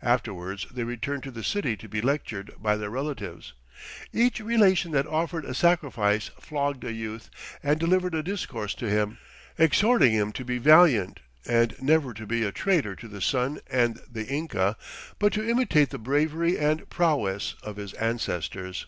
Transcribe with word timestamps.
Afterwards 0.00 0.66
they 0.72 0.84
returned 0.84 1.22
to 1.24 1.30
the 1.30 1.44
city 1.44 1.76
to 1.76 1.86
be 1.86 2.00
lectured 2.00 2.50
by 2.58 2.78
their 2.78 2.88
relatives. 2.88 3.52
"Each 4.10 4.40
relation 4.40 4.90
that 4.92 5.06
offered 5.06 5.44
a 5.44 5.52
sacrifice 5.52 6.30
flogged 6.40 6.82
a 6.82 6.94
youth 6.94 7.28
and 7.62 7.78
delivered 7.78 8.14
a 8.14 8.22
discourse 8.22 8.74
to 8.76 8.88
him, 8.88 9.18
exhorting 9.58 10.12
him 10.12 10.32
to 10.32 10.46
be 10.46 10.56
valiant 10.56 11.20
and 11.44 11.74
never 11.78 12.14
to 12.14 12.24
be 12.26 12.42
a 12.42 12.52
traitor 12.52 12.96
to 12.96 13.06
the 13.06 13.20
Sun 13.20 13.60
and 13.70 14.00
the 14.10 14.26
Inca, 14.26 14.78
but 15.18 15.30
to 15.34 15.46
imitate 15.46 15.90
the 15.90 15.98
bravery 15.98 16.58
and 16.58 16.88
prowess 16.88 17.54
of 17.62 17.76
his 17.76 17.92
ancestors." 18.00 18.86